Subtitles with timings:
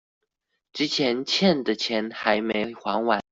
[0.73, 3.21] 之前欠的錢還沒還完